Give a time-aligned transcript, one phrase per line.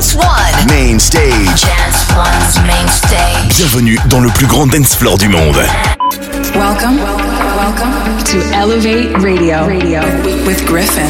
[0.00, 0.66] Dance One.
[0.66, 1.60] Main stage.
[1.60, 3.54] Dance One's main stage.
[3.58, 5.58] Bienvenue dans le plus grand dance floor du monde.
[6.54, 6.96] Welcome,
[7.54, 7.92] welcome
[8.24, 10.00] to Elevate Radio, Radio
[10.46, 11.06] with Griffin.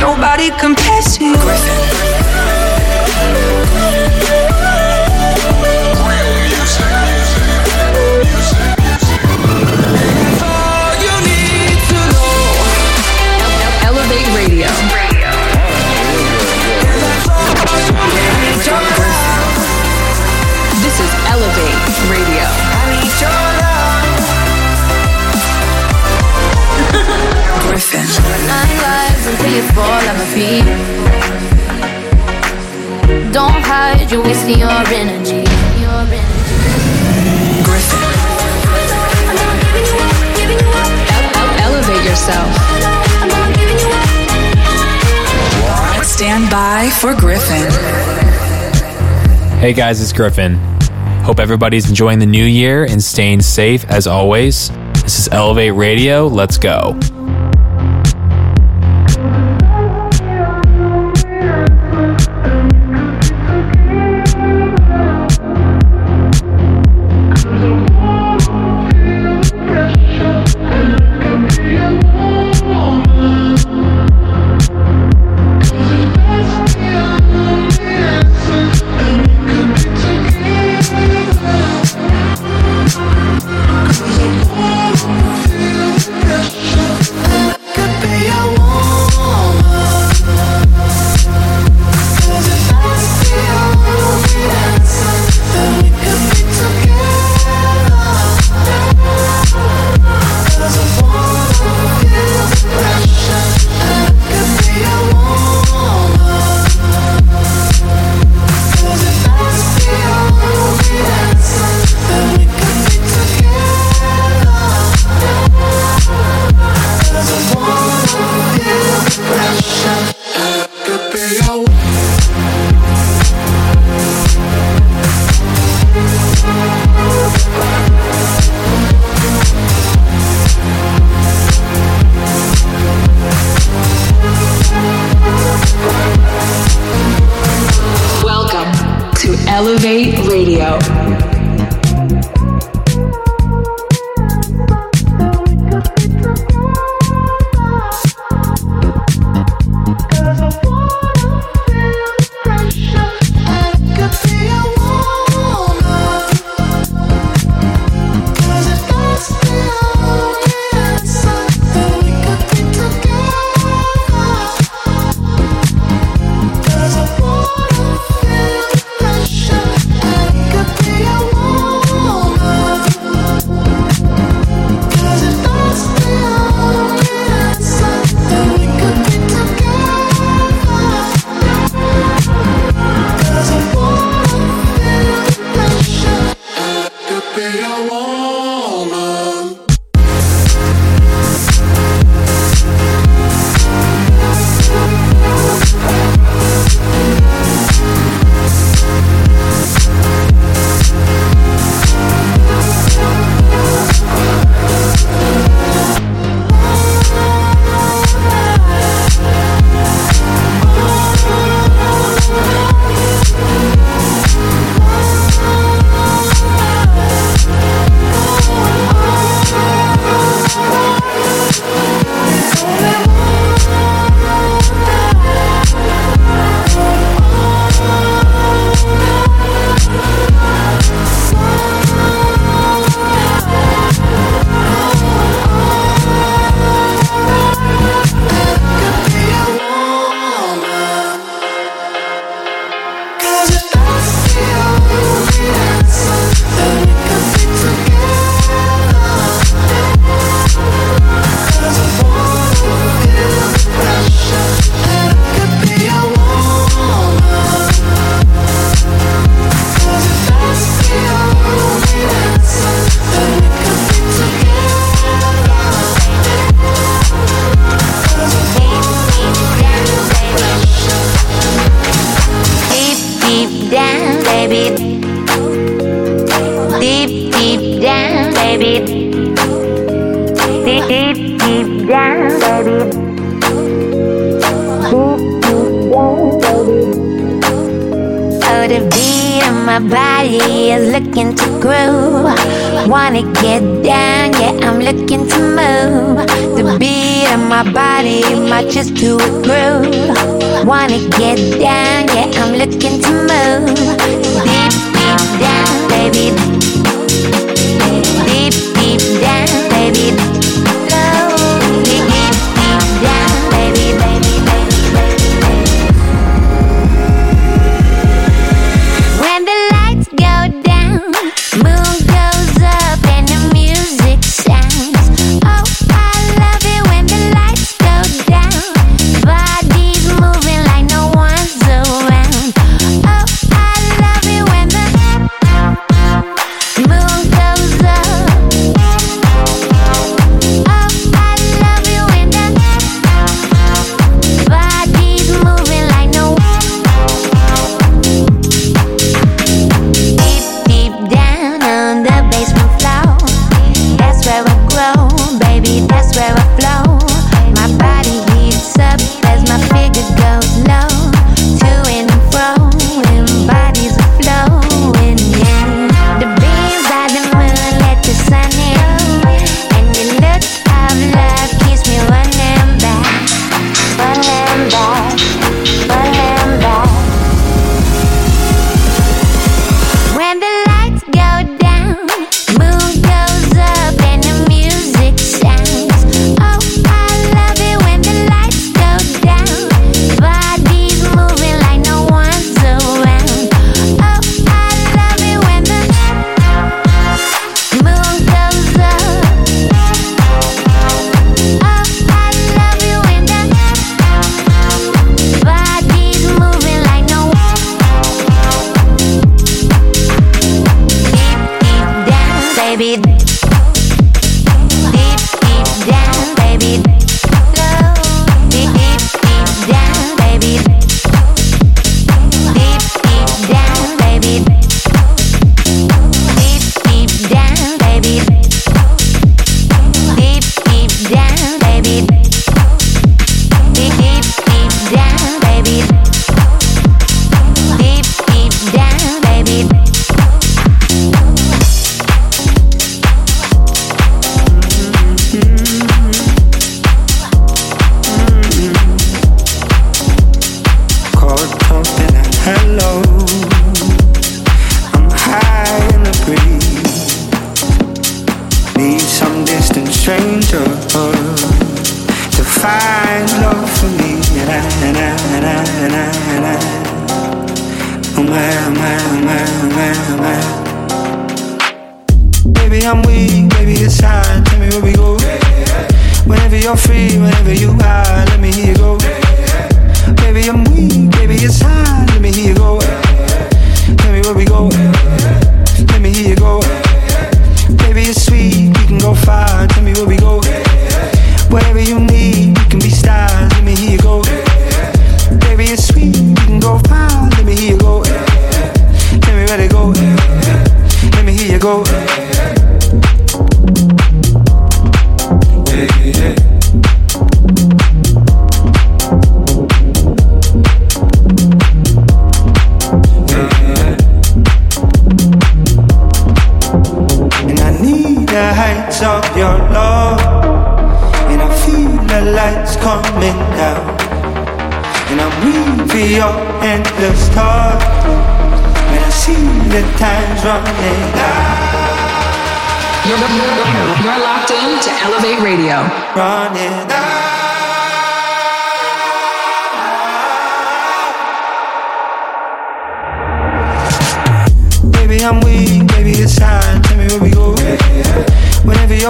[0.00, 1.36] Nobody compares to you.
[1.36, 1.95] Griffin.
[29.74, 30.64] Fall at my feet.
[33.32, 35.44] Don't hide, you're wasting your energy.
[37.66, 38.02] Gryffin.
[41.14, 42.50] El- el- elevate yourself.
[46.04, 47.70] Stand by for Gryffin.
[49.60, 50.56] Hey guys, it's Gryffin.
[51.22, 54.70] Hope everybody's enjoying the new year and staying safe as always.
[55.02, 56.26] This is Elevate Radio.
[56.26, 56.98] Let's go.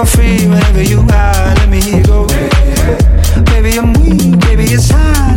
[0.07, 1.55] free whenever you are.
[1.55, 2.27] Let me go.
[3.51, 4.39] Baby, I'm weak.
[4.41, 5.36] Baby, it's time.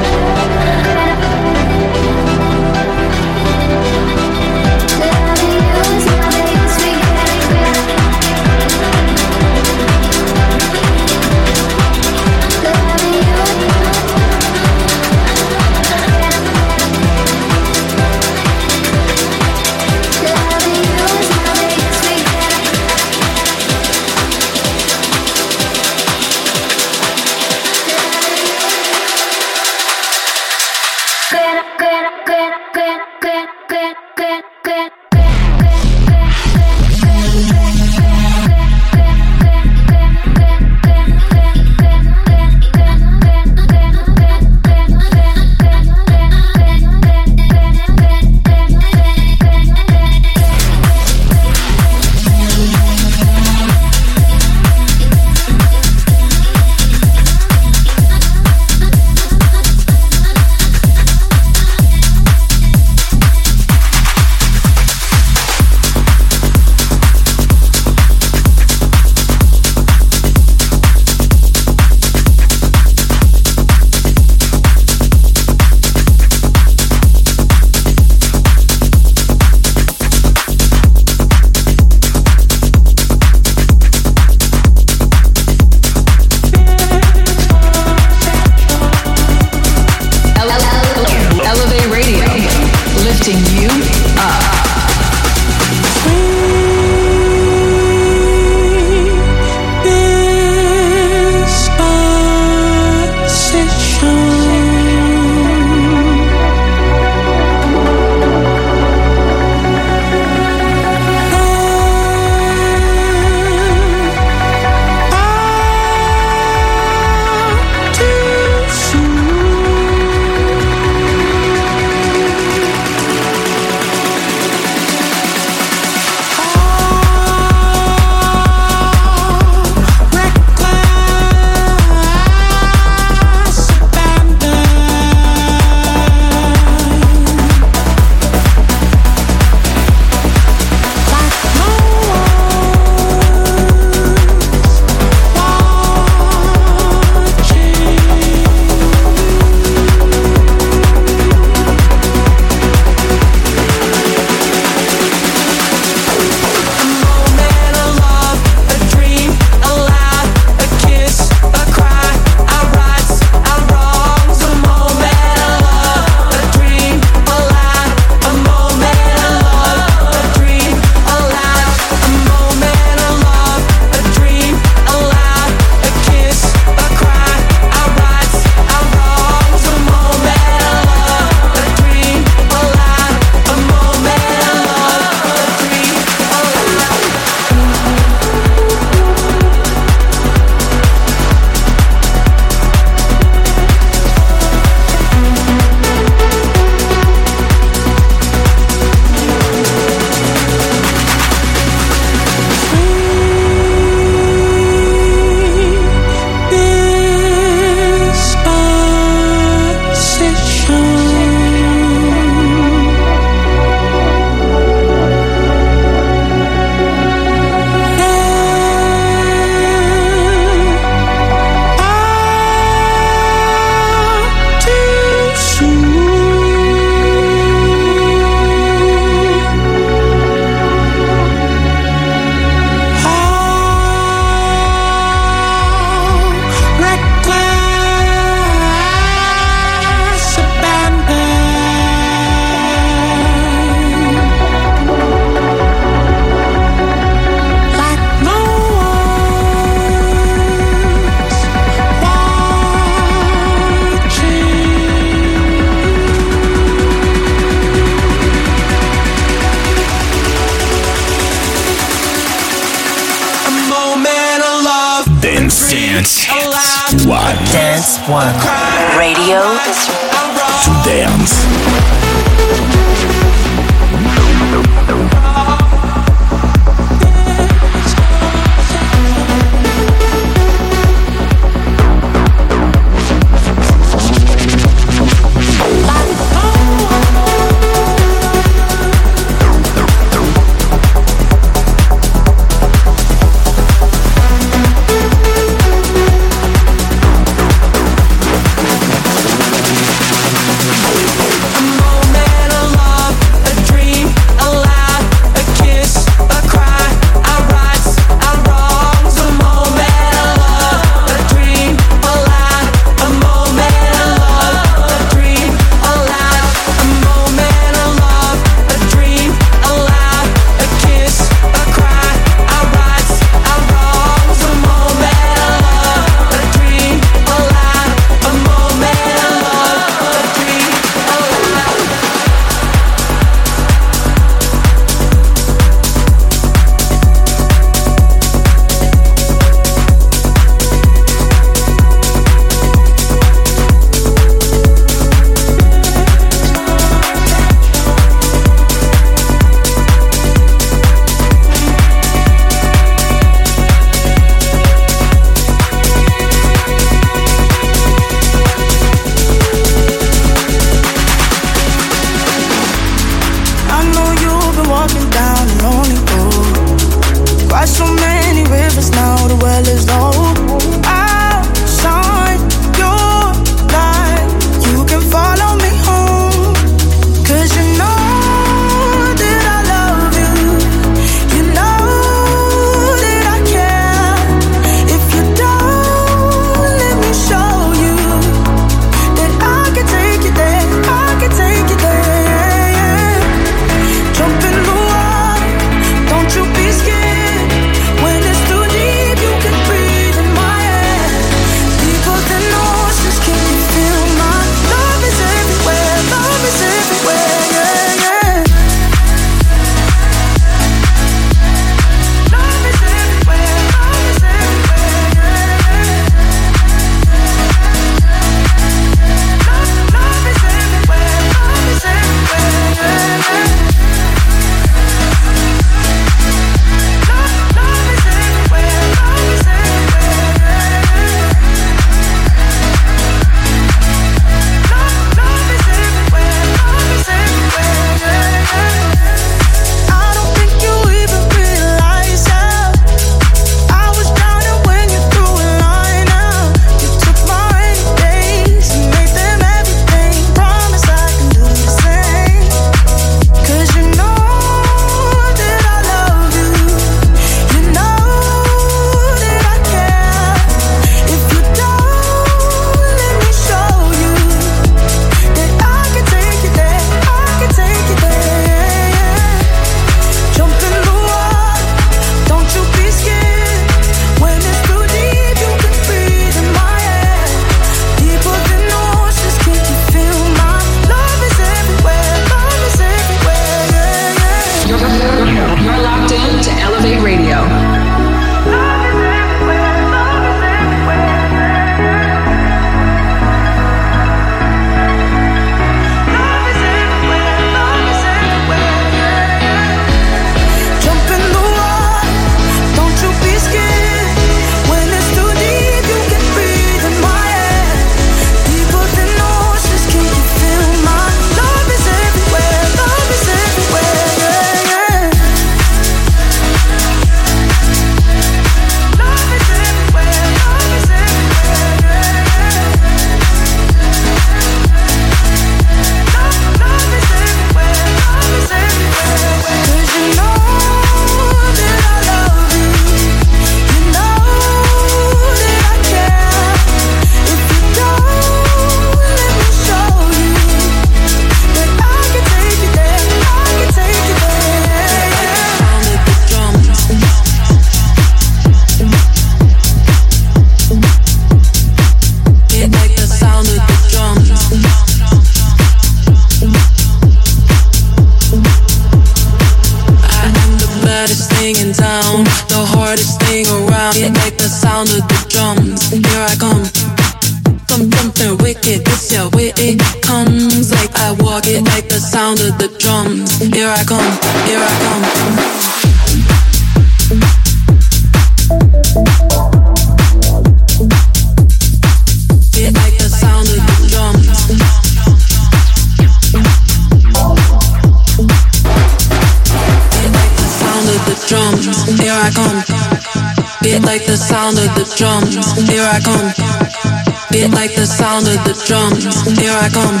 [597.76, 599.04] the sound of the drums,
[599.38, 600.00] here I come.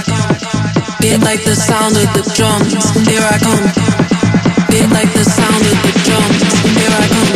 [1.00, 2.72] Beat like the sound of the drums,
[3.06, 3.64] here I come.
[4.70, 6.42] Beat like the sound of the drums,
[6.74, 7.35] here I come.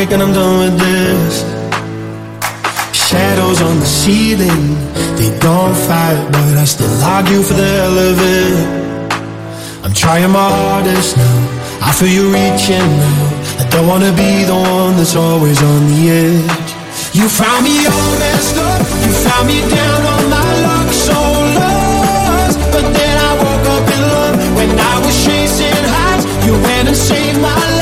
[0.00, 1.34] break and I'm done with this.
[3.08, 4.64] Shadows on the ceiling,
[5.18, 8.56] they don't fight But I still argue for the hell of it.
[9.84, 11.38] I'm trying my hardest now,
[11.88, 13.62] I feel you reaching now.
[13.62, 16.70] I don't wanna be the one that's always on the edge.
[17.18, 21.18] You found me all messed up, you found me down on my luck So
[21.58, 26.88] lost, but then I woke up in love When I was chasing highs, you went
[26.88, 27.79] and saved my life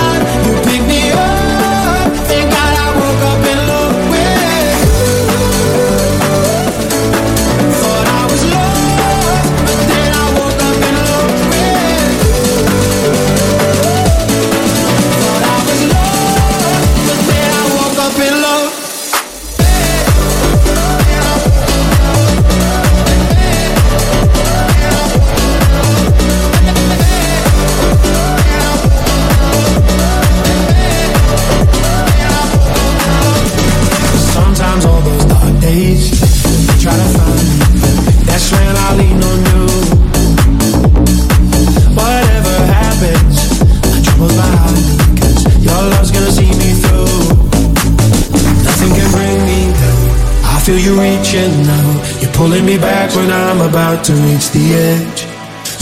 [52.39, 55.26] pulling me back when I'm about to reach the edge.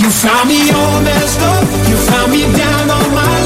[0.01, 3.46] You found me all messed up, you found me down on my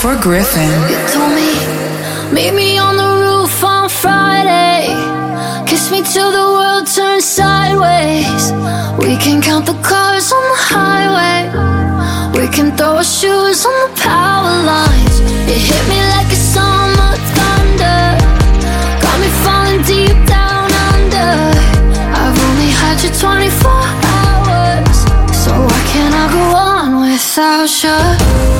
[0.00, 0.70] For Gryffin.
[0.90, 1.50] You told me,
[2.30, 4.86] meet me on the roof on Friday.
[5.66, 8.52] Kiss me till the world turns sideways.
[9.00, 11.48] We can count the cars on the highway.
[12.38, 15.16] We can throw our shoes on the power lines.
[15.48, 18.02] It hit me like a summer thunder.
[19.00, 21.32] Got me falling deep down under.
[22.20, 23.70] I've only had you 24
[24.12, 24.98] hours.
[25.42, 28.55] So why can't I go on without you?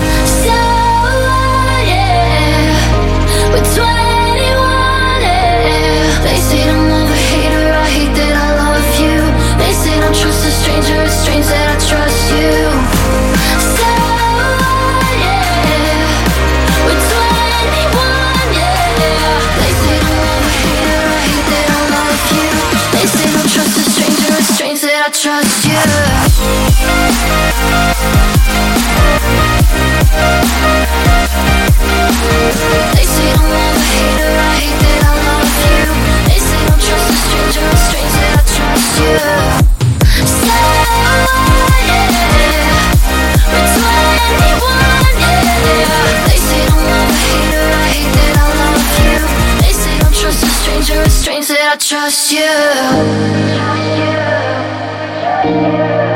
[51.88, 52.40] Trust you.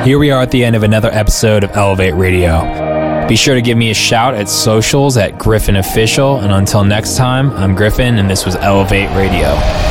[0.05, 3.29] Here we are at the end of another episode of Elevate Radio.
[3.29, 6.41] Be sure to give me a shout at socials at Gryffin Official.
[6.41, 9.90] And until next time, I'm Gryffin, and this was Elevate Radio.